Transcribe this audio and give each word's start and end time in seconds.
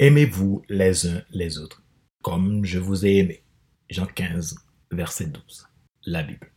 Aimez-vous 0.00 0.64
les 0.68 1.06
uns 1.06 1.22
les 1.30 1.58
autres, 1.58 1.84
comme 2.20 2.64
je 2.64 2.80
vous 2.80 3.06
ai 3.06 3.18
aimé? 3.18 3.44
Jean 3.88 4.06
15, 4.06 4.56
verset 4.90 5.26
12. 5.26 5.68
La 6.06 6.24
Bible. 6.24 6.50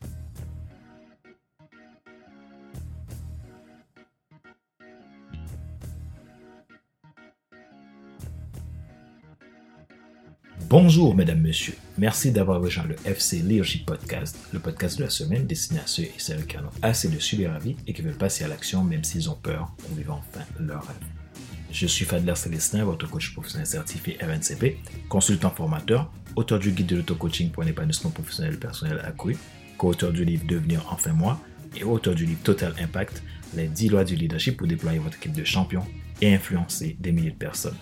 Bonjour 10.68 11.14
mesdames, 11.14 11.40
messieurs. 11.40 11.76
Merci 12.00 12.32
d'avoir 12.32 12.60
rejoint 12.60 12.86
le 12.86 12.96
FC 13.06 13.44
Leadership 13.44 13.86
Podcast, 13.86 14.36
le 14.52 14.60
podcast 14.60 14.98
de 14.98 15.04
la 15.04 15.12
semaine 15.12 15.46
destiné 15.46 15.80
à 15.80 15.86
ceux 15.86 16.06
et 16.06 16.14
celles 16.18 16.48
qui 16.48 16.58
en 16.58 16.66
ont 16.66 16.72
assez 16.82 17.08
de 17.08 17.20
subir 17.20 17.54
la 17.54 17.60
vie 17.60 17.76
et 17.86 17.94
qui 17.94 18.02
veulent 18.02 18.18
passer 18.18 18.46
à 18.46 18.48
l'action 18.48 18.84
même 18.84 19.04
s'ils 19.04 19.30
ont 19.30 19.36
peur 19.36 19.76
pour 19.78 19.96
vivre 19.96 20.16
enfin 20.16 20.44
leur 20.60 20.88
rêve. 20.88 21.27
Je 21.72 21.86
suis 21.86 22.06
Fadler 22.06 22.36
Célestin, 22.36 22.84
votre 22.86 23.10
coach 23.10 23.34
professionnel 23.34 23.68
certifié 23.68 24.18
RNCP, 24.22 24.78
consultant 25.10 25.52
formateur, 25.52 26.12
auteur 26.36 26.60
du 26.60 26.72
guide 26.72 26.88
de 26.88 26.96
l'auto-coaching 26.98 27.52
pour 27.52 27.64
un 27.64 27.68
épanouissement 27.68 28.10
professionnel 28.10 28.58
personnel 28.58 29.00
accru, 29.04 29.38
co-auteur 29.78 30.12
du 30.12 30.24
livre 30.26 30.46
Devenir 30.48 30.86
enfin 30.90 31.14
moi 31.14 31.40
et 31.76 31.84
auteur 31.84 32.16
du 32.16 32.26
livre 32.26 32.40
Total 32.44 32.74
Impact, 32.82 33.22
les 33.56 33.68
10 33.68 33.90
lois 33.90 34.04
du 34.04 34.16
leadership 34.16 34.58
pour 34.58 34.68
déployer 34.68 35.00
votre 35.00 35.18
équipe 35.18 35.34
de 35.34 35.44
champions 35.44 35.86
et 36.22 36.34
influencer 36.34 36.96
des 37.00 37.12
milliers 37.12 37.32
de 37.32 37.36
personnes. 37.36 37.78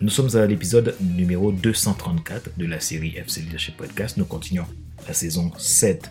Nous 0.00 0.10
sommes 0.10 0.34
à 0.34 0.46
l'épisode 0.46 0.96
numéro 1.00 1.52
234 1.52 2.56
de 2.56 2.66
la 2.66 2.80
série 2.80 3.14
FC 3.16 3.42
Leadership 3.42 3.76
Podcast. 3.76 4.16
Nous 4.16 4.24
continuons 4.24 4.66
la 5.06 5.14
saison 5.14 5.52
7 5.58 6.10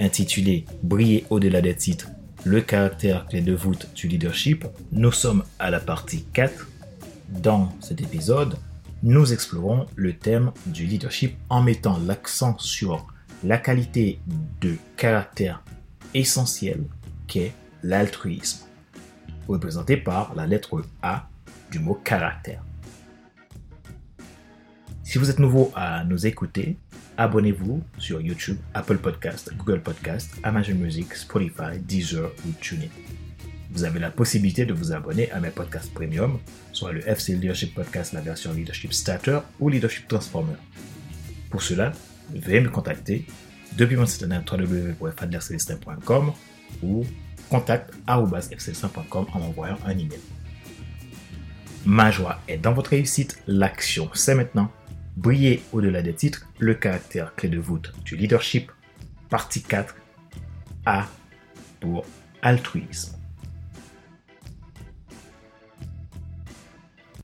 intitulée 0.00 0.66
Briller 0.82 1.24
au-delà 1.30 1.62
des 1.62 1.74
titres, 1.74 2.08
le 2.44 2.60
caractère 2.60 3.26
clé 3.26 3.40
de 3.40 3.54
voûte 3.54 3.88
du 3.94 4.08
leadership. 4.08 4.66
Nous 4.90 5.12
sommes 5.12 5.44
à 5.58 5.70
la 5.70 5.78
partie 5.78 6.24
4. 6.32 6.68
Dans 7.28 7.72
cet 7.80 8.00
épisode, 8.00 8.56
nous 9.02 9.32
explorons 9.32 9.86
le 9.94 10.14
thème 10.14 10.52
du 10.66 10.84
leadership 10.86 11.36
en 11.48 11.62
mettant 11.62 11.98
l'accent 11.98 12.58
sur 12.58 13.06
la 13.44 13.58
qualité 13.58 14.18
de 14.60 14.76
caractère 14.96 15.62
essentielle 16.14 16.84
qu'est 17.26 17.52
l'altruisme, 17.82 18.66
représenté 19.48 19.96
par 19.96 20.34
la 20.34 20.46
lettre 20.46 20.82
A 21.02 21.28
du 21.70 21.78
mot 21.78 21.94
caractère. 21.94 22.62
Si 25.04 25.18
vous 25.18 25.30
êtes 25.30 25.38
nouveau 25.38 25.72
à 25.74 26.04
nous 26.04 26.26
écouter, 26.26 26.76
abonnez-vous 27.16 27.82
sur 27.98 28.20
YouTube, 28.20 28.58
Apple 28.74 28.98
Podcast, 28.98 29.52
Google 29.56 29.80
Podcast, 29.80 30.30
Amazon 30.42 30.74
Music, 30.74 31.14
Spotify, 31.14 31.78
Deezer 31.78 32.30
ou 32.46 32.52
TuneIn. 32.60 32.88
Vous 33.70 33.84
avez 33.84 33.98
la 33.98 34.10
possibilité 34.10 34.66
de 34.66 34.74
vous 34.74 34.92
abonner 34.92 35.30
à 35.32 35.40
mes 35.40 35.50
podcasts 35.50 35.92
premium, 35.94 36.38
soit 36.72 36.92
le 36.92 37.06
FC 37.08 37.34
Leadership 37.34 37.74
Podcast, 37.74 38.12
la 38.12 38.20
version 38.20 38.52
Leadership 38.52 38.92
Starter 38.92 39.40
ou 39.60 39.68
Leadership 39.68 40.06
Transformer. 40.08 40.56
Pour 41.50 41.62
cela, 41.62 41.92
veuillez 42.34 42.60
me 42.60 42.68
contacter 42.68 43.26
depuis 43.76 43.96
mon 43.96 44.06
site 44.06 44.24
internet 44.24 44.50
www.fadlercelestin.com 44.50 46.32
ou 46.82 47.04
contact.fcelestin.com 47.48 49.26
en 49.32 49.38
m'envoyant 49.38 49.78
un 49.86 49.92
email. 49.92 50.20
Ma 51.84 52.10
joie 52.10 52.40
est 52.48 52.58
dans 52.58 52.72
votre 52.72 52.90
réussite, 52.90 53.42
l'action 53.46 54.08
c'est 54.14 54.34
maintenant. 54.34 54.70
Briller 55.16 55.62
au-delà 55.72 56.02
des 56.02 56.14
titres, 56.14 56.48
le 56.58 56.74
caractère 56.74 57.34
clé 57.34 57.48
de 57.48 57.58
voûte 57.58 57.92
du 58.04 58.16
leadership, 58.16 58.72
partie 59.28 59.62
4, 59.62 59.94
A 60.86 61.06
pour 61.80 62.04
altruisme. 62.40 63.16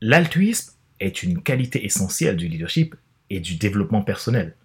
L'altruisme 0.01 0.73
est 0.99 1.23
une 1.23 1.41
qualité 1.41 1.83
essentielle 1.83 2.37
du 2.37 2.47
leadership 2.47 2.95
et 3.29 3.39
du 3.39 3.55
développement 3.55 4.01
personnel. 4.01 4.55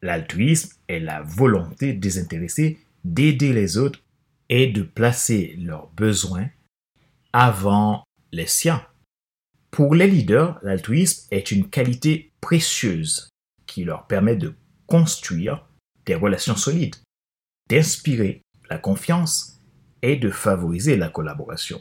L'altruisme 0.00 0.74
est 0.88 1.00
la 1.00 1.22
volonté 1.22 1.92
désintéressée 1.92 2.78
d'aider 3.04 3.52
les 3.52 3.76
autres 3.76 4.00
et 4.48 4.68
de 4.68 4.82
placer 4.82 5.56
leurs 5.58 5.88
besoins 5.90 6.48
avant 7.32 8.04
les 8.32 8.46
siens. 8.46 8.82
Pour 9.70 9.94
les 9.94 10.08
leaders, 10.08 10.58
l'altruisme 10.62 11.28
est 11.30 11.52
une 11.52 11.68
qualité 11.70 12.32
précieuse 12.40 13.28
qui 13.66 13.84
leur 13.84 14.06
permet 14.06 14.36
de 14.36 14.54
construire 14.86 15.66
des 16.06 16.16
relations 16.16 16.56
solides, 16.56 16.96
d'inspirer 17.68 18.42
la 18.68 18.78
confiance 18.78 19.60
et 20.02 20.16
de 20.16 20.30
favoriser 20.30 20.96
la 20.96 21.08
collaboration. 21.08 21.80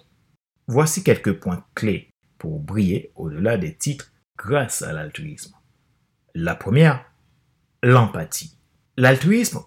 Voici 0.68 1.04
quelques 1.04 1.40
points 1.40 1.66
clés 1.74 2.12
pour 2.38 2.60
briller 2.60 3.12
au-delà 3.16 3.58
des 3.58 3.76
titres 3.76 4.12
grâce 4.38 4.84
à 4.84 4.94
l'altruisme. 4.94 5.56
La 6.36 6.56
première, 6.56 7.12
l'empathie. 7.82 8.56
L'altruisme 8.98 9.62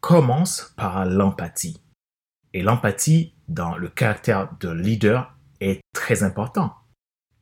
commence 0.00 0.74
par 0.76 1.06
l'empathie. 1.06 1.80
Et 2.52 2.62
l'empathie 2.62 3.34
dans 3.48 3.78
le 3.78 3.88
caractère 3.88 4.52
d'un 4.60 4.74
leader 4.74 5.34
est 5.60 5.80
très 5.94 6.22
important 6.22 6.74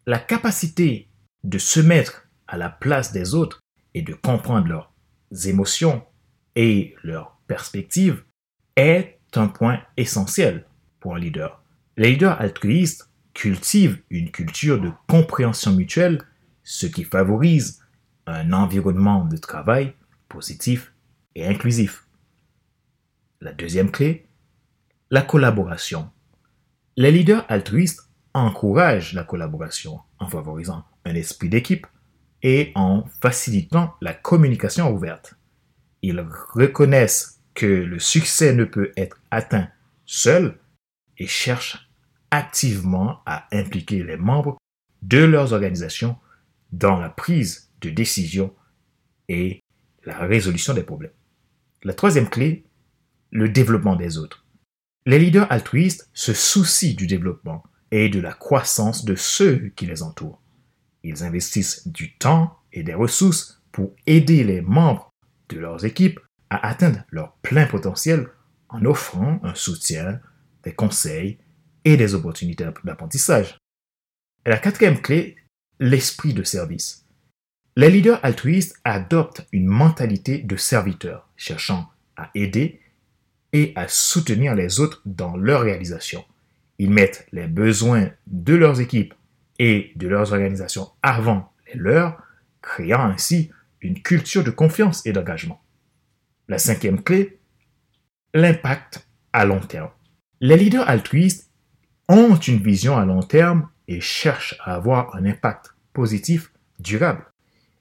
la 0.07 0.19
capacité 0.19 1.09
de 1.45 1.59
se 1.59 1.81
mettre 1.81 2.29
à 2.49 2.57
la 2.57 2.69
place 2.69 3.13
des 3.13 3.35
autres 3.35 3.61
et 3.95 4.03
de 4.03 4.15
comprendre 4.15 4.69
leurs 4.69 4.93
émotions 5.47 6.05
et 6.57 6.95
leurs 7.03 7.39
perspectives 7.47 8.25
est 8.77 9.19
un 9.35 9.49
point 9.49 9.81
essentiel 9.97 10.67
pour 10.99 11.15
un 11.15 11.19
leader. 11.19 11.63
Les 11.97 12.13
leaders 12.13 12.41
altruistes 12.41 13.11
cultivent 13.35 14.03
une 14.11 14.31
culture 14.31 14.81
de 14.81 14.91
compréhension 15.09 15.73
mutuelle, 15.73 16.23
ce 16.65 16.87
qui 16.87 17.05
favorise 17.05 17.83
un 18.27 18.53
environnement 18.53 19.25
de 19.25 19.37
travail 19.37 19.95
positif 20.29 20.93
et 21.35 21.47
inclusif. 21.47 22.07
La 23.41 23.53
deuxième 23.53 23.91
clé, 23.91 24.27
la 25.11 25.23
collaboration. 25.23 26.11
Les 26.97 27.11
leaders 27.11 27.45
altruistes 27.49 28.10
encourage 28.35 29.13
la 29.13 29.25
collaboration 29.25 30.01
en 30.19 30.29
favorisant 30.29 30.85
un 31.05 31.15
esprit 31.15 31.49
d'équipe 31.49 31.87
et 32.43 32.73
en 32.75 33.05
facilitant 33.21 33.95
la 34.01 34.15
communication 34.15 34.91
ouverte. 34.91 35.35
Ils 36.03 36.25
reconnaissent 36.55 37.41
que 37.55 37.67
le 37.67 37.99
succès 37.99 38.55
ne 38.55 38.65
peut 38.65 38.93
être 38.97 39.21
atteint 39.31 39.69
seul 40.07 40.59
et 41.19 41.27
cherchent 41.27 41.91
activement 42.31 43.21
à 43.27 43.47
impliquer 43.53 44.03
les 44.03 44.17
membres 44.17 44.57
de 45.03 45.19
leurs 45.19 45.53
organisations 45.53 46.17
dans 46.73 46.99
la 46.99 47.09
prise 47.09 47.71
de 47.81 47.91
décision 47.91 48.55
et 49.29 49.63
la 50.05 50.19
résolution 50.19 50.75
des 50.75 50.83
problèmes. 50.83 51.13
La 51.83 51.95
troisième 51.95 52.29
clé, 52.29 52.65
le 53.31 53.49
développement 53.49 53.97
des 53.97 54.19
autres. 54.19 54.45
Les 55.07 55.19
leaders 55.19 55.51
altruistes 55.51 56.09
se 56.13 56.33
soucient 56.33 56.95
du 56.95 57.07
développement 57.07 57.63
et 57.91 58.09
de 58.09 58.21
la 58.21 58.33
croissance 58.33 59.05
de 59.05 59.15
ceux 59.15 59.73
qui 59.77 59.87
les 59.87 60.03
entourent. 60.03 60.41
Ils 61.03 61.25
investissent 61.25 61.89
du 61.89 62.17
temps 62.17 62.57
et 62.73 62.83
des 62.83 62.95
ressources 62.95 63.63
pour 63.73 63.95
aider 64.07 64.45
les 64.45 64.61
membres 64.61 65.13
de 65.49 65.59
leurs 65.59 65.85
équipes 65.85 66.21
à 66.51 66.67
atteindre 66.69 67.05
leur 67.11 67.33
plein 67.37 67.67
potentiel 67.67 68.29
en 68.69 68.85
offrant 68.85 69.41
un 69.43 69.55
soutien, 69.55 70.21
des 70.63 70.75
conseils 70.75 71.39
et 71.85 71.97
des 71.97 72.15
opportunités 72.15 72.67
d'apprentissage. 72.85 73.59
La 74.47 74.59
quatrième 74.59 75.01
clé, 75.01 75.37
l'esprit 75.79 76.35
de 76.35 76.43
service. 76.43 77.07
Les 77.77 77.91
leaders 77.91 78.21
altruistes 78.25 78.77
adoptent 78.85 79.47
une 79.53 79.67
mentalité 79.67 80.39
de 80.39 80.57
serviteur, 80.57 81.29
cherchant 81.37 81.89
à 82.17 82.31
aider 82.35 82.81
et 83.53 83.73
à 83.77 83.89
soutenir 83.89 84.55
les 84.55 84.81
autres 84.81 85.03
dans 85.07 85.37
leur 85.37 85.63
réalisation. 85.63 86.25
Ils 86.81 86.91
mettent 86.91 87.27
les 87.31 87.47
besoins 87.47 88.11
de 88.27 88.55
leurs 88.55 88.81
équipes 88.81 89.13
et 89.59 89.93
de 89.97 90.09
leurs 90.09 90.33
organisations 90.33 90.89
avant 91.03 91.53
les 91.67 91.79
leurs, 91.79 92.23
créant 92.63 93.03
ainsi 93.03 93.51
une 93.83 94.01
culture 94.01 94.43
de 94.43 94.51
confiance 94.51 95.05
et 95.05 95.13
d'engagement. 95.13 95.63
La 96.49 96.57
cinquième 96.57 97.03
clé, 97.03 97.39
l'impact 98.33 99.07
à 99.35 99.45
long 99.45 99.61
terme. 99.61 99.91
Les 100.41 100.57
leaders 100.57 100.89
altruistes 100.89 101.51
ont 102.09 102.37
une 102.37 102.63
vision 102.63 102.97
à 102.97 103.05
long 103.05 103.21
terme 103.21 103.69
et 103.87 104.01
cherchent 104.01 104.57
à 104.65 104.75
avoir 104.75 105.15
un 105.15 105.27
impact 105.27 105.75
positif 105.93 106.51
durable. 106.79 107.27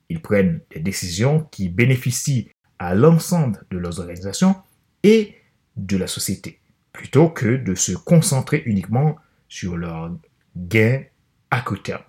Ils 0.10 0.22
prennent 0.22 0.60
des 0.72 0.82
décisions 0.82 1.48
qui 1.52 1.70
bénéficient 1.70 2.50
à 2.80 2.96
l'ensemble 2.96 3.66
de 3.72 3.78
leurs 3.78 4.02
organisations 4.02 4.58
et 5.04 5.38
de 5.78 5.96
la 5.96 6.08
société 6.08 6.59
plutôt 7.00 7.30
que 7.30 7.56
de 7.56 7.76
se 7.76 7.94
concentrer 7.94 8.62
uniquement 8.66 9.16
sur 9.48 9.78
leurs 9.78 10.12
gains 10.58 11.02
à 11.50 11.62
court 11.62 11.82
terme. 11.82 12.04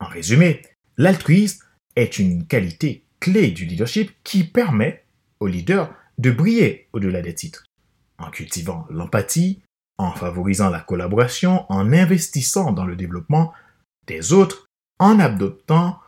En 0.00 0.06
résumé, 0.06 0.62
l'altruisme 0.96 1.62
est 1.94 2.18
une 2.18 2.46
qualité 2.46 3.04
clé 3.20 3.50
du 3.50 3.66
leadership 3.66 4.12
qui 4.24 4.44
permet 4.44 5.04
au 5.40 5.46
leader 5.46 5.94
de 6.16 6.30
briller 6.30 6.88
au-delà 6.94 7.20
des 7.20 7.34
titres, 7.34 7.66
en 8.16 8.30
cultivant 8.30 8.86
l'empathie, 8.88 9.60
en 9.98 10.12
favorisant 10.12 10.70
la 10.70 10.80
collaboration, 10.80 11.70
en 11.70 11.92
investissant 11.92 12.72
dans 12.72 12.86
le 12.86 12.96
développement, 12.96 13.52
des 14.06 14.32
autres 14.32 14.68
en 14.98 15.20
adoptant 15.20 16.00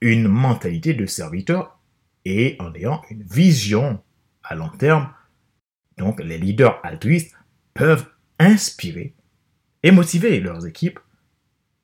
une 0.00 0.26
mentalité 0.26 0.94
de 0.94 1.04
serviteur 1.04 1.78
et 2.24 2.56
en 2.60 2.72
ayant 2.72 3.02
une 3.10 3.24
vision 3.24 4.02
à 4.42 4.54
long 4.54 4.70
terme. 4.70 5.12
Donc 5.98 6.20
les 6.22 6.38
leaders 6.38 6.80
altruistes 6.84 7.34
peuvent 7.74 8.06
inspirer 8.38 9.14
et 9.82 9.90
motiver 9.90 10.40
leurs 10.40 10.66
équipes 10.66 11.00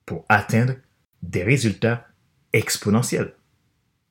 pour 0.07 0.25
atteindre 0.29 0.75
des 1.23 1.43
résultats 1.43 2.07
exponentiels. 2.53 3.35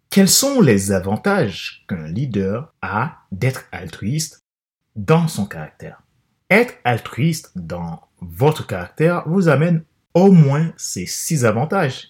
Quels 0.10 0.30
sont 0.30 0.62
les 0.62 0.92
avantages 0.92 1.86
qu'un 1.88 2.08
leader 2.08 2.74
a 2.82 3.24
d'être 3.32 3.66
altruiste 3.72 4.44
dans 4.96 5.28
son 5.28 5.46
caractère? 5.46 6.04
Être 6.50 6.76
altruiste 6.84 7.52
dans 7.56 8.02
votre 8.22 8.68
caractère 8.68 9.28
vous 9.28 9.48
amène 9.48 9.84
au 10.14 10.32
moins 10.32 10.72
ces 10.78 11.06
six 11.06 11.46
avantages. 11.46 12.10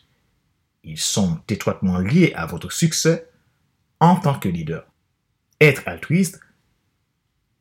Ils 0.84 1.00
sont 1.00 1.40
étroitement 1.48 2.00
liés 2.00 2.34
à 2.36 2.46
votre 2.46 2.72
succès 2.72 3.30
en 4.00 4.18
tant 4.18 4.38
que 4.38 4.50
leader. 4.50 4.86
Être 5.62 5.84
altruiste, 5.86 6.42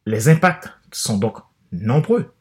les 0.06 0.28
impacts 0.28 0.70
sont 0.90 1.18
donc 1.18 1.38
nombreux 1.70 2.34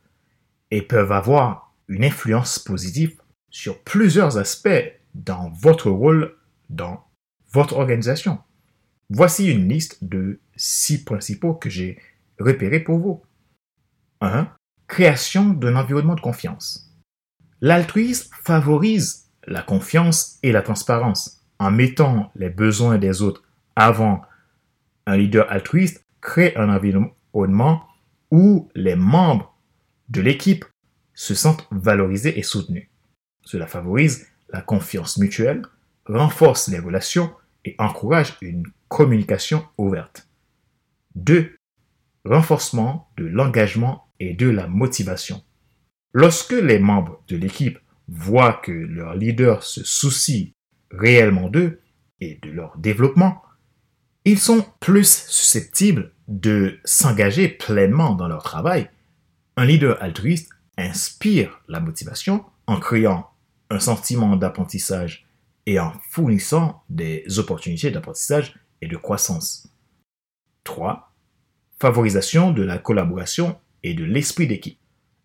et 0.71 0.81
peuvent 0.81 1.11
avoir 1.11 1.73
une 1.87 2.03
influence 2.03 2.59
positive 2.59 3.19
sur 3.49 3.83
plusieurs 3.83 4.37
aspects 4.37 4.93
dans 5.13 5.49
votre 5.49 5.89
rôle 5.89 6.37
dans 6.69 7.05
votre 7.51 7.75
organisation. 7.75 8.39
Voici 9.09 9.51
une 9.51 9.67
liste 9.67 10.03
de 10.03 10.39
six 10.55 11.03
principaux 11.03 11.53
que 11.53 11.69
j'ai 11.69 11.99
repérés 12.39 12.79
pour 12.79 12.97
vous. 12.97 13.21
1. 14.21 14.47
Création 14.87 15.49
d'un 15.49 15.75
environnement 15.75 16.15
de 16.15 16.21
confiance. 16.21 16.89
L'altruisme 17.59 18.33
favorise 18.41 19.29
la 19.45 19.61
confiance 19.61 20.39
et 20.43 20.51
la 20.51 20.61
transparence. 20.61 21.43
En 21.59 21.71
mettant 21.71 22.31
les 22.35 22.49
besoins 22.49 22.97
des 22.97 23.21
autres 23.21 23.43
avant, 23.75 24.21
un 25.05 25.17
leader 25.17 25.51
altruiste 25.51 26.05
crée 26.21 26.53
un 26.55 26.69
environnement 26.69 27.11
où 27.33 28.69
les 28.75 28.95
membres 28.95 29.57
de 30.09 30.21
l'équipe 30.21 30.65
se 31.13 31.33
sentent 31.35 31.67
valorisés 31.71 32.37
et 32.37 32.43
soutenus. 32.43 32.89
Cela 33.45 33.67
favorise 33.67 34.27
la 34.49 34.61
confiance 34.61 35.17
mutuelle, 35.17 35.63
renforce 36.05 36.67
les 36.67 36.79
relations 36.79 37.31
et 37.65 37.75
encourage 37.77 38.37
une 38.41 38.65
communication 38.87 39.65
ouverte. 39.77 40.27
2. 41.15 41.55
Renforcement 42.25 43.09
de 43.17 43.25
l'engagement 43.25 44.07
et 44.19 44.33
de 44.33 44.49
la 44.49 44.67
motivation. 44.67 45.43
Lorsque 46.13 46.51
les 46.51 46.79
membres 46.79 47.23
de 47.27 47.37
l'équipe 47.37 47.79
voient 48.07 48.59
que 48.63 48.71
leur 48.71 49.15
leader 49.15 49.63
se 49.63 49.83
soucie 49.83 50.53
réellement 50.91 51.49
d'eux 51.49 51.81
et 52.19 52.37
de 52.41 52.51
leur 52.51 52.77
développement, 52.77 53.41
ils 54.25 54.39
sont 54.39 54.65
plus 54.79 55.25
susceptibles 55.27 56.13
de 56.31 56.79
s'engager 56.85 57.49
pleinement 57.49 58.15
dans 58.15 58.27
leur 58.27 58.41
travail. 58.41 58.89
Un 59.57 59.65
leader 59.65 60.01
altruiste 60.01 60.49
inspire 60.77 61.61
la 61.67 61.81
motivation 61.81 62.45
en 62.67 62.79
créant 62.79 63.29
un 63.69 63.79
sentiment 63.79 64.37
d'apprentissage 64.37 65.27
et 65.65 65.79
en 65.79 65.91
fournissant 66.09 66.83
des 66.89 67.25
opportunités 67.37 67.91
d'apprentissage 67.91 68.55
et 68.81 68.87
de 68.87 68.95
croissance. 68.97 69.67
3. 70.63 71.13
Favorisation 71.79 72.51
de 72.51 72.63
la 72.63 72.77
collaboration 72.77 73.57
et 73.83 73.93
de 73.93 74.05
l'esprit 74.05 74.47
d'équipe. 74.47 74.79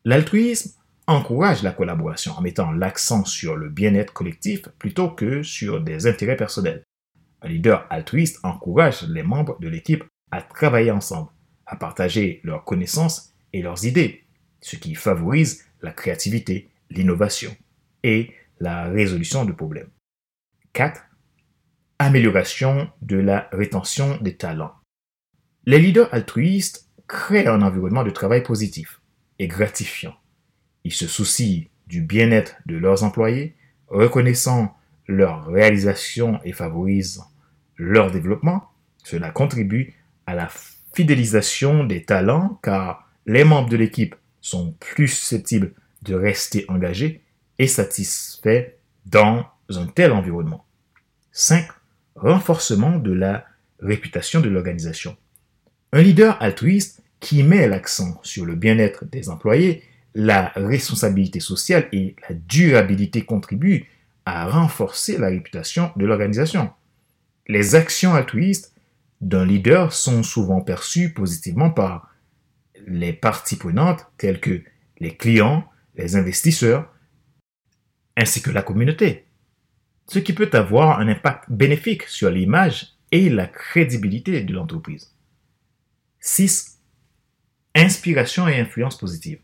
L'altruisme 0.04 0.72
encourage 1.06 1.62
la 1.62 1.72
collaboration 1.72 2.32
en 2.32 2.40
mettant 2.40 2.72
l'accent 2.72 3.24
sur 3.24 3.56
le 3.56 3.68
bien-être 3.68 4.12
collectif 4.12 4.68
plutôt 4.78 5.10
que 5.10 5.44
sur 5.44 5.80
des 5.80 6.08
intérêts 6.08 6.36
personnels. 6.36 6.82
Un 7.42 7.48
leader 7.48 7.86
altruiste 7.90 8.40
encourage 8.42 9.02
les 9.02 9.22
membres 9.22 9.58
de 9.60 9.68
l'équipe 9.68 10.04
à 10.31 10.43
travailler 10.43 10.90
ensemble, 10.90 11.31
à 11.67 11.76
partager 11.76 12.40
leurs 12.44 12.64
connaissances 12.64 13.34
et 13.52 13.62
leurs 13.62 13.84
idées, 13.84 14.25
ce 14.61 14.76
qui 14.76 14.94
favorise 14.94 15.64
la 15.82 15.93
créativité, 15.93 16.69
l'innovation 16.90 17.56
et 18.02 18.32
la 18.61 18.84
résolution 18.84 19.44
de 19.44 19.52
problèmes. 19.52 19.90
4. 20.73 21.02
Amélioration 21.99 22.90
de 23.02 23.17
la 23.17 23.49
rétention 23.52 24.19
des 24.20 24.37
talents. 24.37 24.75
Les 25.64 25.78
leaders 25.78 26.12
altruistes 26.12 26.88
créent 27.08 27.46
un 27.46 27.62
environnement 27.62 28.05
de 28.05 28.11
travail 28.11 28.43
positif 28.43 29.00
et 29.38 29.49
gratifiant. 29.49 30.14
Ils 30.84 30.93
se 30.93 31.06
soucient 31.06 31.64
du 31.87 32.02
bien-être 32.02 32.56
de 32.67 32.76
leurs 32.76 33.05
employés, 33.05 33.56
reconnaissant 33.88 34.76
leur 35.06 35.46
réalisation 35.46 36.40
et 36.44 36.52
favorisant 36.52 37.31
leur 37.76 38.11
développement. 38.11 38.70
Cela 39.05 39.31
contribue 39.31 39.94
à 40.26 40.34
la 40.34 40.49
fidélisation 40.94 41.84
des 41.84 42.05
talents 42.05 42.58
car 42.62 43.08
les 43.26 43.44
membres 43.44 43.69
de 43.69 43.76
l'équipe 43.76 44.14
sont 44.40 44.73
plus 44.78 45.08
susceptibles 45.08 45.73
de 46.02 46.14
rester 46.14 46.64
engagés 46.69 47.23
et 47.58 47.67
satisfaits 47.67 48.75
dans 49.06 49.46
un 49.70 49.87
tel 49.87 50.12
environnement. 50.12 50.64
5. 51.32 51.69
Renforcement 52.14 52.99
de 52.99 53.12
la 53.12 53.44
réputation 53.81 54.40
de 54.40 54.49
l'organisation. 54.49 55.17
Un 55.93 56.02
leader 56.02 56.40
altruiste 56.40 57.02
qui 57.20 57.43
met 57.43 57.69
l'accent 57.69 58.20
sur 58.23 58.44
le 58.44 58.55
bien-être 58.55 59.05
des 59.05 59.28
employés, 59.28 59.82
la 60.14 60.52
responsabilité 60.56 61.40
sociale 61.40 61.88
et 61.93 62.17
la 62.28 62.34
durabilité 62.34 63.23
contribuent 63.23 63.87
à 64.25 64.49
renforcer 64.49 65.19
la 65.19 65.28
réputation 65.28 65.93
de 65.96 66.06
l'organisation. 66.06 66.70
Les 67.49 67.75
actions 67.75 68.14
altruistes 68.14 68.73
d'un 69.20 69.44
leader 69.44 69.92
sont 69.92 70.22
souvent 70.22 70.60
perçues 70.60 71.12
positivement 71.12 71.70
par 71.70 72.14
les 72.86 73.12
parties 73.12 73.56
prenantes 73.56 74.06
telles 74.18 74.40
que 74.40 74.62
les 74.98 75.16
clients, 75.16 75.68
les 75.96 76.16
investisseurs, 76.16 76.92
ainsi 78.16 78.42
que 78.42 78.50
la 78.50 78.62
communauté, 78.62 79.26
ce 80.08 80.18
qui 80.18 80.32
peut 80.32 80.50
avoir 80.52 81.00
un 81.00 81.08
impact 81.08 81.50
bénéfique 81.50 82.04
sur 82.04 82.30
l'image 82.30 82.96
et 83.12 83.28
la 83.28 83.46
crédibilité 83.46 84.42
de 84.42 84.52
l'entreprise. 84.52 85.14
6 86.20 86.80
Inspiration 87.74 88.48
et 88.48 88.58
influence 88.58 88.96
positive. 88.96 89.38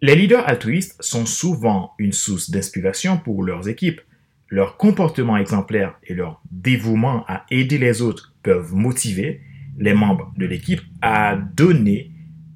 Les 0.00 0.16
leaders 0.16 0.48
altruistes 0.48 1.00
sont 1.00 1.26
souvent 1.26 1.92
une 1.98 2.12
source 2.12 2.50
d'inspiration 2.50 3.18
pour 3.18 3.42
leurs 3.42 3.68
équipes. 3.68 4.00
Leur 4.48 4.76
comportement 4.76 5.36
exemplaire 5.36 5.98
et 6.02 6.14
leur 6.14 6.40
dévouement 6.50 7.24
à 7.28 7.44
aider 7.50 7.78
les 7.78 8.00
autres 8.00 8.34
motiver 8.54 9.40
les 9.78 9.94
membres 9.94 10.32
de 10.36 10.46
l'équipe 10.46 10.82
à 11.02 11.36
donner 11.36 12.12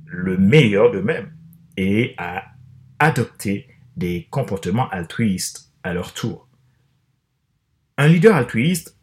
le 0.07 0.37
meilleur 0.37 0.91
d'eux-mêmes 0.91 1.33
et 1.77 2.15
à 2.19 2.45
adopter 2.99 3.69
des 3.97 4.27
comportements 4.31 4.89
altruistes 4.91 5.73
à 5.83 5.95
leur 5.95 6.13
tour. 6.13 6.49
Un 7.99 8.09
leader 8.09 8.37
altruiste 8.37 8.97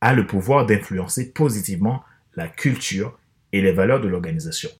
a 0.00 0.14
le 0.14 0.26
pouvoir 0.26 0.66
d'influencer 0.66 1.32
positivement 1.32 2.02
la 2.36 2.48
culture 2.48 3.18
et 3.52 3.60
les 3.62 3.72
valeurs 3.72 4.00
de 4.00 4.08
l'organisation. 4.08 4.70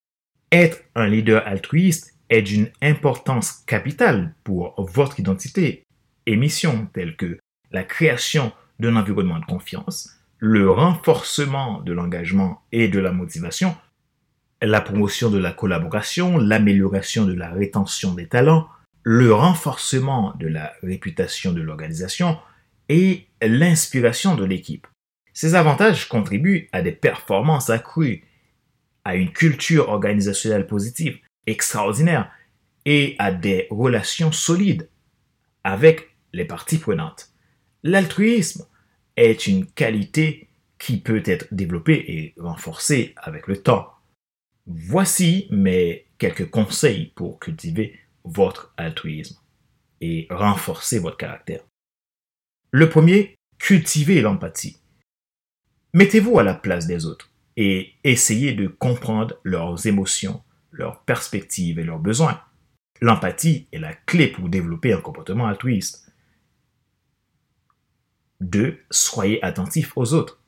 Être 0.53 0.83
un 0.95 1.09
leader 1.09 1.47
altruiste 1.47 2.15
est 2.31 2.43
d'une 2.43 2.71
importance 2.83 3.65
capitale 3.67 4.35
pour 4.45 4.75
votre 4.79 5.19
identité 5.19 5.83
et 6.27 6.37
mission 6.37 6.89
telles 6.93 7.17
que 7.17 7.39
la 7.71 7.85
création 7.85 8.53
d'un 8.79 8.97
environnement 8.97 9.39
de 9.39 9.45
confiance, 9.45 10.18
le 10.39 10.71
renforcement 10.71 11.81
de 11.81 11.93
l'engagement 11.93 12.63
et 12.73 12.89
de 12.89 13.01
la 13.01 13.13
motivation, 13.13 13.77
la 14.63 14.81
promotion 14.81 15.31
de 15.31 15.39
la 15.39 15.53
collaboration, 15.53 16.39
l'amélioration 16.39 17.25
de 17.25 17.35
la 17.35 17.51
rétention 17.51 18.15
des 18.15 18.29
talents, 18.29 18.69
le 19.03 19.33
renforcement 19.33 20.35
de 20.39 20.49
la 20.49 20.73
réputation 20.83 21.53
de 21.53 21.61
l'organisation 21.61 22.39
et 22.89 23.27
l'inspiration 23.43 24.35
de 24.35 24.45
l'équipe. 24.45 24.87
Ces 25.33 25.55
avantages 25.55 26.09
contribuent 26.09 26.69
à 26.73 26.83
des 26.83 26.93
performances 26.93 27.71
accrues 27.71 28.25
à 29.05 29.15
une 29.15 29.33
culture 29.33 29.89
organisationnelle 29.89 30.67
positive 30.67 31.19
extraordinaire 31.47 32.31
et 32.85 33.17
à 33.19 33.33
des 33.33 33.67
relations 33.71 34.33
solides 34.33 34.89
avec 35.65 36.17
les 36.33 36.45
parties 36.45 36.79
prenantes. 36.79 37.31
L'altruisme 37.83 38.67
est 39.19 39.47
une 39.47 39.67
qualité 39.67 40.49
qui 40.79 40.99
peut 40.99 41.23
être 41.25 41.47
développée 41.53 42.05
et 42.07 42.35
renforcée 42.39 43.15
avec 43.17 43.49
le 43.49 43.57
temps. 43.57 43.89
Voici 44.67 45.49
mes 45.51 46.07
quelques 46.19 46.51
conseils 46.51 47.13
pour 47.17 47.39
cultiver 47.41 47.99
votre 48.25 48.73
altruisme 48.77 49.37
et 50.01 50.27
renforcer 50.31 50.99
votre 50.99 51.17
caractère. 51.17 51.65
Le 52.71 52.89
premier, 52.89 53.35
cultivez 53.59 54.21
l'empathie. 54.21 54.79
Mettez-vous 55.95 56.39
à 56.39 56.43
la 56.43 56.55
place 56.55 56.87
des 56.87 57.07
autres 57.07 57.31
et 57.57 57.95
essayer 58.05 58.53
de 58.53 58.69
comprendre 58.69 59.37
leurs 59.43 59.87
émotions, 59.87 60.43
leurs 60.71 61.03
perspectives 61.03 61.79
et 61.79 61.85
leurs 61.85 61.99
besoins. 61.99 62.41
L'empathie 63.01 63.67
est 63.73 63.79
la 63.79 63.95
clé 63.95 64.29
pour 64.29 64.49
développer 64.49 64.93
un 64.93 65.01
comportement 65.01 65.47
altruiste. 65.47 66.08
2. 68.41 68.79
Soyez 68.91 69.43
attentif 69.45 69.97
aux 69.97 70.15
autres. 70.15 70.41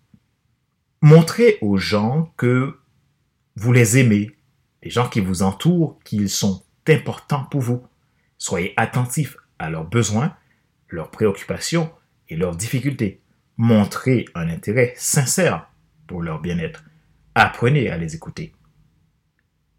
Montrez 1.02 1.58
aux 1.60 1.76
gens 1.76 2.32
que 2.36 2.78
vous 3.56 3.72
les 3.72 3.98
aimez, 3.98 4.36
les 4.82 4.90
gens 4.90 5.08
qui 5.08 5.20
vous 5.20 5.42
entourent, 5.42 5.98
qu'ils 6.04 6.30
sont 6.30 6.62
importants 6.88 7.44
pour 7.44 7.60
vous. 7.60 7.86
Soyez 8.38 8.74
attentifs 8.76 9.36
à 9.58 9.70
leurs 9.70 9.84
besoins, 9.84 10.36
leurs 10.88 11.10
préoccupations 11.10 11.92
et 12.28 12.36
leurs 12.36 12.56
difficultés. 12.56 13.20
Montrez 13.56 14.26
un 14.34 14.48
intérêt 14.48 14.94
sincère 14.96 15.70
pour 16.06 16.22
leur 16.22 16.40
bien-être. 16.40 16.84
Apprenez 17.34 17.88
à 17.90 17.96
les 17.96 18.14
écouter. 18.14 18.54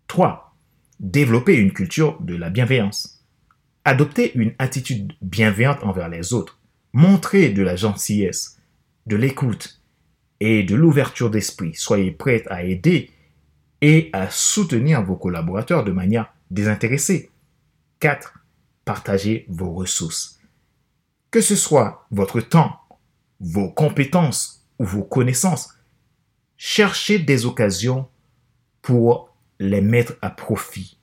3. 0.07 0.55
Développez 0.99 1.55
une 1.55 1.73
culture 1.73 2.21
de 2.21 2.35
la 2.35 2.49
bienveillance. 2.49 3.25
Adoptez 3.85 4.37
une 4.37 4.53
attitude 4.59 5.13
bienveillante 5.21 5.83
envers 5.83 6.09
les 6.09 6.33
autres. 6.33 6.60
Montrez 6.93 7.49
de 7.49 7.63
la 7.63 7.75
gentillesse, 7.75 8.59
de 9.05 9.15
l'écoute 9.15 9.81
et 10.39 10.63
de 10.63 10.75
l'ouverture 10.75 11.29
d'esprit. 11.29 11.73
Soyez 11.75 12.11
prêts 12.11 12.43
à 12.49 12.63
aider 12.63 13.11
et 13.81 14.09
à 14.13 14.29
soutenir 14.29 15.03
vos 15.03 15.15
collaborateurs 15.15 15.83
de 15.83 15.91
manière 15.91 16.33
désintéressée. 16.49 17.31
4. 17.99 18.33
Partagez 18.85 19.45
vos 19.47 19.73
ressources. 19.73 20.39
Que 21.29 21.41
ce 21.41 21.55
soit 21.55 22.07
votre 22.11 22.41
temps, 22.41 22.79
vos 23.39 23.69
compétences 23.69 24.67
ou 24.79 24.85
vos 24.85 25.03
connaissances, 25.03 25.69
cherchez 26.57 27.19
des 27.19 27.45
occasions 27.45 28.09
pour 28.81 29.33
les 29.59 29.81
mettre 29.81 30.17
à 30.21 30.29
profit 30.29 30.97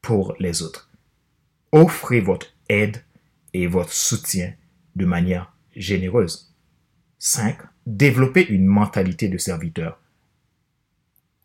pour 0.00 0.34
les 0.38 0.62
autres. 0.62 0.90
Offrez 1.72 2.20
votre 2.20 2.46
aide 2.68 3.04
et 3.52 3.66
votre 3.66 3.92
soutien 3.92 4.54
de 4.96 5.04
manière 5.04 5.52
généreuse. 5.74 6.54
5. 7.18 7.58
Développez 7.86 8.46
une 8.46 8.66
mentalité 8.66 9.28
de 9.28 9.38
serviteur. 9.38 10.00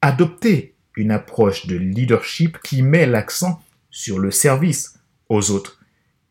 Adoptez 0.02 0.76
une 0.96 1.12
approche 1.12 1.68
de 1.68 1.76
leadership 1.76 2.58
qui 2.62 2.82
met 2.82 3.06
l'accent 3.06 3.62
sur 3.90 4.20
le 4.20 4.32
service 4.32 5.00
aux 5.30 5.52
autres. 5.52 5.80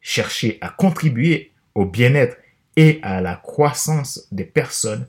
Cherchez 0.01 0.59
à 0.61 0.69
contribuer 0.71 1.53
au 1.75 1.85
bien-être 1.85 2.37
et 2.77 3.01
à 3.03 3.21
la 3.21 3.37
croissance 3.37 4.29
des 4.31 4.45
personnes 4.45 5.09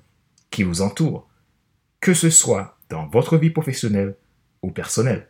qui 0.50 0.64
vous 0.64 0.82
entourent, 0.82 1.30
que 2.00 2.14
ce 2.14 2.30
soit 2.30 2.78
dans 2.90 3.08
votre 3.08 3.38
vie 3.38 3.52
professionnelle 3.52 4.16
ou 4.62 4.72
personnelle. 4.72 5.28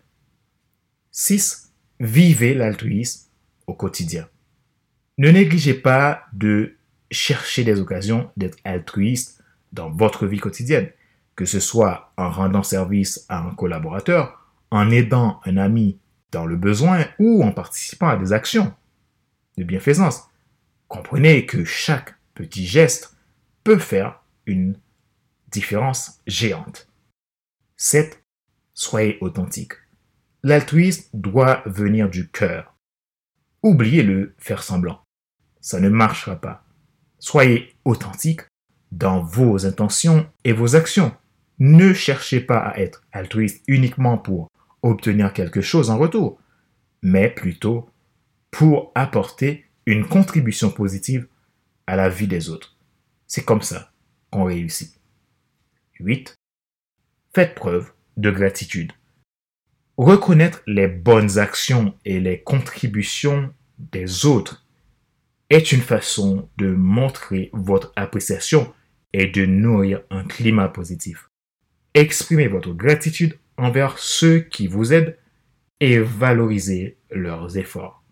6. 1.11 1.71
Vivez 1.99 2.53
l'altruisme 2.53 3.27
au 3.67 3.73
quotidien. 3.73 4.27
Ne 5.19 5.31
négligez 5.31 5.73
pas 5.73 6.23
de 6.31 6.77
chercher 7.11 7.65
des 7.65 7.81
occasions 7.81 8.31
d'être 8.37 8.57
altruiste 8.63 9.43
dans 9.73 9.89
votre 9.89 10.25
vie 10.25 10.39
quotidienne, 10.39 10.89
que 11.35 11.43
ce 11.43 11.59
soit 11.59 12.13
en 12.15 12.31
rendant 12.31 12.63
service 12.63 13.25
à 13.27 13.39
un 13.39 13.53
collaborateur, 13.53 14.49
en 14.71 14.89
aidant 14.89 15.41
un 15.43 15.57
ami 15.57 15.99
dans 16.31 16.45
le 16.45 16.55
besoin 16.55 17.05
ou 17.19 17.43
en 17.43 17.51
participant 17.51 18.07
à 18.07 18.15
des 18.15 18.31
actions 18.31 18.73
de 19.57 19.65
bienfaisance. 19.65 20.29
Comprenez 20.87 21.45
que 21.45 21.65
chaque 21.65 22.15
petit 22.33 22.65
geste 22.65 23.17
peut 23.65 23.77
faire 23.77 24.23
une 24.45 24.79
différence 25.51 26.21
géante. 26.27 26.87
7. 27.75 28.23
Soyez 28.73 29.17
authentique. 29.19 29.73
L'altruisme 30.43 31.09
doit 31.13 31.61
venir 31.65 32.09
du 32.09 32.29
cœur. 32.29 32.73
Oubliez 33.63 34.03
le 34.03 34.33
faire 34.37 34.63
semblant. 34.63 35.01
Ça 35.61 35.79
ne 35.79 35.89
marchera 35.89 36.35
pas. 36.35 36.63
Soyez 37.19 37.73
authentique 37.85 38.41
dans 38.91 39.21
vos 39.21 39.65
intentions 39.65 40.27
et 40.43 40.53
vos 40.53 40.75
actions. 40.75 41.13
Ne 41.59 41.93
cherchez 41.93 42.39
pas 42.39 42.59
à 42.59 42.79
être 42.79 43.03
altruiste 43.11 43.63
uniquement 43.67 44.17
pour 44.17 44.49
obtenir 44.81 45.33
quelque 45.33 45.61
chose 45.61 45.89
en 45.89 45.97
retour, 45.97 46.39
mais 47.01 47.29
plutôt 47.29 47.89
pour 48.51 48.91
apporter 48.95 49.65
une 49.85 50.07
contribution 50.07 50.71
positive 50.71 51.27
à 51.87 51.95
la 51.95 52.09
vie 52.09 52.27
des 52.27 52.49
autres. 52.49 52.77
C'est 53.27 53.43
comme 53.43 53.61
ça 53.61 53.91
qu'on 54.31 54.45
réussit. 54.45 54.99
8. 55.99 56.35
Faites 57.33 57.55
preuve 57.55 57.91
de 58.17 58.31
gratitude. 58.31 58.93
Reconnaître 59.97 60.61
les 60.65 60.87
bonnes 60.87 61.37
actions 61.39 61.93
et 62.05 62.19
les 62.19 62.41
contributions 62.41 63.53
des 63.77 64.25
autres 64.25 64.65
est 65.49 65.71
une 65.71 65.81
façon 65.81 66.49
de 66.57 66.71
montrer 66.71 67.49
votre 67.53 67.91
appréciation 67.95 68.73
et 69.13 69.27
de 69.27 69.45
nourrir 69.45 70.01
un 70.09 70.23
climat 70.23 70.67
positif. 70.67 71.29
Exprimez 71.93 72.47
votre 72.47 72.73
gratitude 72.73 73.39
envers 73.57 73.97
ceux 73.97 74.39
qui 74.39 74.67
vous 74.67 74.93
aident 74.93 75.17
et 75.79 75.99
valorisez 75.99 76.97
leurs 77.09 77.57
efforts. 77.57 78.03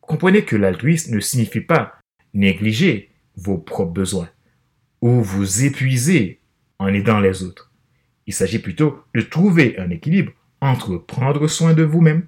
Comprenez 0.00 0.44
que 0.44 0.56
l'altruisme 0.56 1.14
ne 1.14 1.20
signifie 1.20 1.60
pas 1.60 1.98
négliger 2.32 3.10
vos 3.36 3.58
propres 3.58 3.92
besoins 3.92 4.30
ou 5.00 5.22
vous 5.22 5.64
épuiser 5.64 6.40
en 6.78 6.88
aidant 6.88 7.20
les 7.20 7.42
autres. 7.42 7.72
Il 8.26 8.32
s'agit 8.32 8.58
plutôt 8.58 9.04
de 9.14 9.20
trouver 9.20 9.78
un 9.78 9.90
équilibre 9.90 10.32
entre 10.60 10.96
prendre 10.96 11.46
soin 11.46 11.74
de 11.74 11.82
vous-même 11.82 12.26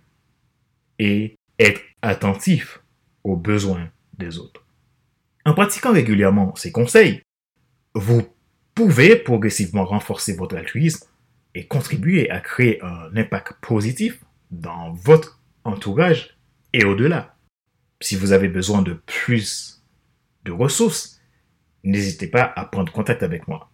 et 0.99 1.37
être 1.59 1.81
attentif 2.03 2.83
aux 3.25 3.37
besoins 3.37 3.91
des 4.19 4.39
autres. 4.39 4.65
En 5.45 5.55
pratiquant 5.55 5.93
régulièrement 5.93 6.55
ces 6.57 6.73
conseils, 6.73 7.23
vous 7.95 8.23
pouvez 8.75 9.17
progressivement 9.17 9.85
renforcer 9.85 10.35
votre 10.35 10.57
altruisme 10.57 11.07
et 11.55 11.67
contribuer 11.67 12.29
à 12.31 12.41
créer 12.41 12.83
un 12.83 13.17
impact 13.17 13.55
positif 13.63 14.23
dans 14.51 14.93
votre 14.93 15.41
entourage 15.65 16.37
et 16.73 16.85
au-delà. 16.85 17.37
Si 18.01 18.17
vous 18.17 18.33
avez 18.33 18.49
besoin 18.49 18.83
de 18.83 18.93
plus 18.93 19.83
de 20.45 20.53
ressources, 20.53 21.21
n'hésitez 21.85 22.27
pas 22.27 22.53
à 22.55 22.65
prendre 22.67 22.93
contact 22.93 23.23
avec 23.23 23.49
moi. 23.49 23.71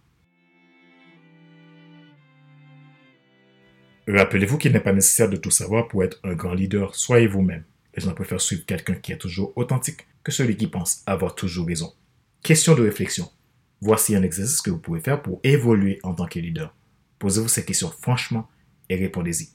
Rappelez-vous 4.07 4.57
qu'il 4.57 4.73
n'est 4.73 4.79
pas 4.79 4.93
nécessaire 4.93 5.29
de 5.29 5.37
tout 5.37 5.51
savoir 5.51 5.87
pour 5.87 6.03
être 6.03 6.19
un 6.23 6.33
grand 6.33 6.53
leader. 6.53 6.95
Soyez 6.95 7.27
vous-même. 7.27 7.63
Les 7.95 8.03
gens 8.03 8.13
préfèrent 8.13 8.41
suivre 8.41 8.65
quelqu'un 8.65 8.95
qui 8.95 9.11
est 9.11 9.17
toujours 9.17 9.53
authentique 9.57 10.07
que 10.23 10.31
celui 10.31 10.57
qui 10.57 10.67
pense 10.67 11.03
avoir 11.05 11.35
toujours 11.35 11.67
raison. 11.67 11.93
Question 12.41 12.75
de 12.75 12.83
réflexion. 12.83 13.29
Voici 13.81 14.15
un 14.15 14.23
exercice 14.23 14.61
que 14.61 14.71
vous 14.71 14.79
pouvez 14.79 15.01
faire 15.01 15.21
pour 15.21 15.39
évoluer 15.43 15.99
en 16.03 16.13
tant 16.13 16.27
que 16.27 16.39
leader. 16.39 16.75
Posez-vous 17.19 17.47
ces 17.47 17.65
questions 17.65 17.91
franchement 18.01 18.49
et 18.89 18.95
répondez-y. 18.95 19.49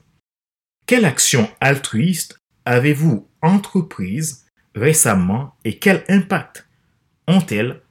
Quelle 0.86 1.04
action 1.04 1.50
altruiste 1.60 2.38
avez-vous 2.64 3.28
entreprise 3.42 4.46
récemment 4.74 5.54
et 5.64 5.78
quel 5.78 6.04
impact 6.08 6.66
ont-elles 7.26 7.82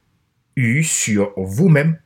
eu 0.56 0.82
sur 0.82 1.32
vous-même 1.36 2.00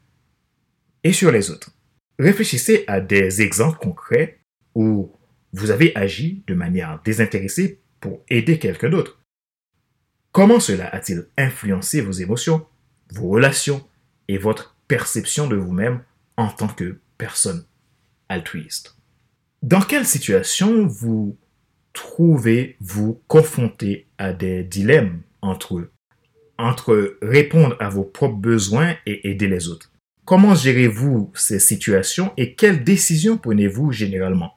et 1.05 1.13
sur 1.13 1.31
les 1.31 1.51
autres? 1.51 1.71
Réfléchissez 2.19 2.85
à 2.87 3.01
des 3.01 3.43
exemples 3.43 3.79
concrets 3.79 4.41
où 4.75 5.13
vous 5.53 5.71
avez 5.71 5.95
agi 5.97 6.45
de 6.47 6.55
manière 6.55 7.01
désintéressée 7.05 7.81
pour 8.01 8.23
aider 8.29 8.59
quelqu'un 8.59 8.91
d'autre. 8.91 9.22
Comment 10.33 10.61
cela 10.61 10.89
a-t-il 10.89 11.27
influencé 11.37 12.01
vos 12.01 12.13
émotions, 12.13 12.65
vos 13.13 13.29
relations 13.29 13.87
et 14.29 14.39
votre 14.39 14.79
perception 14.89 15.47
de 15.47 15.57
vous-même 15.57 16.01
en 16.39 16.49
tant 16.49 16.69
que 16.69 16.97
personne 17.19 17.67
altruiste? 18.31 18.97
Dans 19.63 19.83
quelle 19.83 20.07
situation 20.07 20.87
vous 20.87 21.37
trouvez-vous 21.93 23.21
confronté 23.29 24.07
à 24.17 24.33
des 24.33 24.65
dilemmes 24.65 25.21
entre 25.43 25.91
entre 26.57 27.19
répondre 27.21 27.77
à 27.81 27.91
vos 27.91 28.05
propres 28.05 28.37
besoins 28.37 28.95
et 29.05 29.29
aider 29.29 29.49
les 29.49 29.69
autres? 29.69 29.93
Comment 30.25 30.55
gérez-vous 30.55 31.31
ces 31.35 31.59
situations 31.59 32.33
et 32.39 32.55
quelles 32.55 32.85
décisions 32.85 33.37
prenez-vous 33.37 33.93
généralement? 33.93 34.55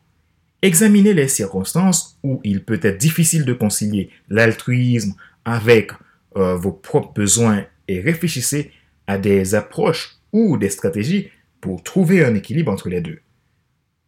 Examinez 0.62 1.14
les 1.14 1.28
circonstances 1.28 2.18
où 2.24 2.40
il 2.46 2.64
peut 2.64 2.80
être 2.82 2.98
difficile 2.98 3.44
de 3.44 3.54
concilier 3.54 4.10
l'altruisme 4.30 5.16
avec 5.46 5.92
euh, 6.38 6.56
vos 6.56 6.72
propres 6.72 7.14
besoins 7.14 7.66
et 7.88 8.02
réfléchissez 8.02 8.72
à 9.08 9.18
des 9.18 9.56
approches 9.56 10.18
ou 10.34 10.58
des 10.58 10.70
stratégies 10.70 11.30
pour 11.62 11.84
trouver 11.84 12.26
un 12.26 12.36
équilibre 12.36 12.72
entre 12.72 12.90
les 12.90 13.02
deux. 13.02 13.20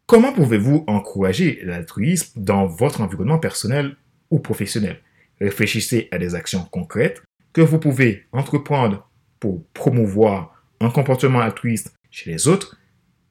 Comment 0.08 0.34
pouvez-vous 0.34 0.84
encourager 0.88 1.60
l'altruisme 1.64 2.42
dans 2.42 2.66
votre 2.66 3.02
environnement 3.02 3.40
personnel 3.40 3.96
ou 4.32 4.40
professionnel? 4.40 5.00
Réfléchissez 5.40 6.08
à 6.12 6.18
des 6.18 6.34
actions 6.34 6.66
concrètes 6.72 7.22
que 7.54 7.62
vous 7.62 7.80
pouvez 7.80 8.26
entreprendre 8.32 9.10
pour 9.40 9.64
promouvoir 9.74 10.64
un 10.80 10.90
comportement 10.90 11.40
altruiste 11.40 11.94
chez 12.12 12.32
les 12.32 12.48
autres. 12.48 12.80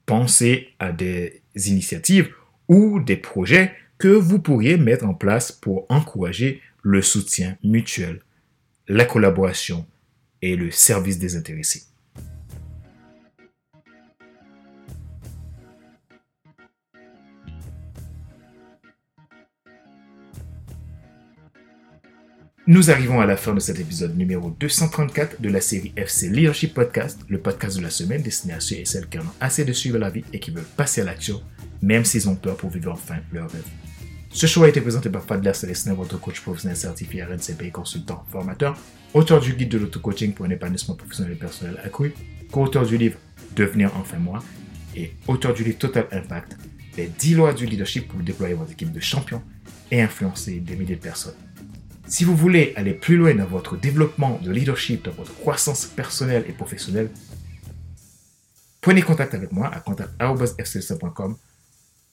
Pensez 0.05 0.69
à 0.79 0.93
des 0.93 1.43
initiatives 1.55 2.33
ou 2.69 3.01
des 3.01 3.17
projets 3.17 3.73
que 3.99 4.09
vous 4.09 4.39
pourriez 4.39 4.77
mettre 4.77 5.07
en 5.07 5.15
place 5.15 5.53
pour 5.53 5.87
encourager 5.89 6.61
le 6.89 7.03
soutien 7.03 7.57
mutuel, 7.65 8.21
la 8.87 9.05
collaboration 9.05 9.85
et 10.41 10.55
le 10.55 10.71
service 10.71 11.19
désintéressé. 11.19 11.83
Nous 22.69 22.91
arrivons 22.93 23.21
à 23.21 23.27
la 23.27 23.37
fin 23.37 23.53
de 23.53 23.59
cet 23.59 23.81
épisode 23.81 24.17
numéro 24.17 24.51
234 24.51 25.41
de 25.41 25.49
la 25.49 25.61
série 25.61 25.93
FC 25.97 26.29
Leadership 26.29 26.73
Podcast, 26.73 27.19
le 27.29 27.41
podcast 27.41 27.79
de 27.79 27.83
la 27.83 27.91
semaine 27.91 28.23
destiné 28.23 28.55
à 28.55 28.61
ceux 28.61 28.77
et 28.77 28.85
celles 28.85 29.09
qui 29.09 29.19
en 29.19 29.23
ont 29.23 29.35
assez 29.41 29.65
de 29.65 29.73
suivre 29.73 29.99
la 29.99 30.11
vie 30.11 30.25
et 30.33 30.39
qui 30.39 30.53
veulent 30.53 30.63
passer 30.77 31.01
à 31.01 31.05
l'action, 31.05 31.43
même 31.83 32.05
s'ils 32.05 32.29
ont 32.29 32.37
peur 32.37 32.57
pour 32.57 32.71
vivre 32.71 32.93
enfin 32.93 33.17
leur 33.33 33.51
rêve. 33.51 33.86
Ce 34.37 34.47
show 34.47 34.65
a 34.65 34.69
été 34.69 34.83
présenté 34.83 35.09
par 35.09 35.25
Fadler 35.25 35.55
Célestin, 35.55 35.95
votre 35.95 36.21
coach 36.21 36.43
professionnel 36.43 36.77
certifié 36.77 37.25
RNCP 37.25 37.73
consultant, 37.73 38.23
formateur, 38.31 38.77
auteur 39.15 39.41
du 39.41 39.55
guide 39.55 39.71
de 39.71 39.79
l'auto-coaching 39.79 40.35
pour 40.35 40.45
un 40.45 40.51
épanouissement 40.51 40.95
professionnel 40.95 41.33
et 41.33 41.37
personnel 41.37 41.81
accru, 41.83 42.13
co-auteur 42.53 42.85
du 42.85 42.99
livre 42.99 43.17
Devenir 43.55 43.91
enfin 43.97 44.19
moi 44.19 44.41
et 44.95 45.15
auteur 45.27 45.55
du 45.55 45.65
livre 45.65 45.79
Total 45.79 46.07
Impact, 46.13 46.59
les 46.99 47.07
10 47.07 47.35
lois 47.35 47.55
du 47.55 47.65
leadership 47.65 48.09
pour 48.09 48.21
déployer 48.21 48.53
votre 48.53 48.73
équipe 48.73 48.93
de 48.93 49.01
champions 49.01 49.43
et 49.91 50.03
influencer 50.03 50.61
des 50.61 50.77
milliers 50.77 50.97
de 50.97 51.01
personnes. 51.01 51.37
Si 52.07 52.25
vous 52.25 52.37
voulez 52.37 52.75
aller 52.77 52.93
plus 52.93 53.17
loin 53.17 53.35
dans 53.35 53.47
votre 53.47 53.79
développement 53.79 54.39
de 54.45 54.51
leadership, 54.51 55.07
dans 55.07 55.13
votre 55.13 55.35
croissance 55.35 55.87
personnelle 55.87 56.45
et 56.47 56.53
professionnelle, 56.53 57.09
prenez 58.83 59.01
contact 59.01 59.33
avec 59.33 59.51
moi 59.51 59.69
à 59.73 59.81
contact.fcc.com 59.81 61.39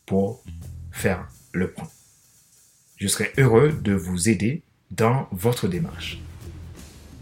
pour 0.06 0.42
faire 0.90 1.28
le 1.52 1.70
point. 1.70 1.90
Je 2.98 3.08
serai 3.08 3.32
heureux 3.38 3.72
de 3.72 3.94
vous 3.94 4.30
aider 4.30 4.64
dans 4.92 5.28
votre 5.32 5.68
démarche. 5.68 6.20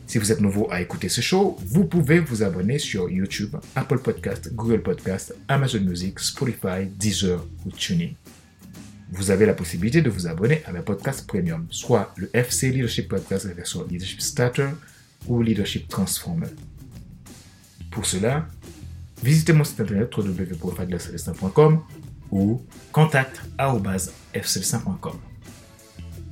Si 0.08 0.18
vous 0.18 0.32
êtes 0.32 0.42
nouveau 0.42 0.68
à 0.72 0.82
écouter 0.82 1.08
ce 1.08 1.22
show, 1.22 1.58
vous 1.66 1.86
pouvez 1.86 2.20
vous 2.20 2.44
abonner 2.44 2.80
sur 2.80 3.10
YouTube, 3.10 3.56
Apple 3.76 4.00
Podcast, 4.00 4.54
Google 4.54 4.82
Podcast, 4.82 5.34
Amazon 5.48 5.82
Music, 5.82 6.20
Spotify, 6.20 6.86
Deezer 6.86 7.46
ou 7.66 7.72
TuneIn 7.72 8.10
vous 9.12 9.30
avez 9.30 9.46
la 9.46 9.54
possibilité 9.54 10.02
de 10.02 10.10
vous 10.10 10.26
abonner 10.28 10.64
à 10.66 10.72
mes 10.72 10.80
podcasts 10.80 11.28
premium, 11.28 11.68
soit 11.70 12.14
le 12.16 12.30
FC 12.34 12.72
Leadership 12.72 13.10
Podcast 13.10 13.46
version 13.46 13.86
Leadership 13.86 14.22
Starter 14.22 14.70
ou 15.28 15.42
Leadership 15.42 15.90
Transformer. 15.90 16.48
Pour 17.92 18.06
cela, 18.06 18.48
visitez 19.22 19.52
mon 19.54 19.66
site 19.66 19.82
internet 19.82 20.16
www.fadlercelestin.com 20.16 21.82
ou 22.32 22.66
contact.fcelestin.com. 22.94 25.31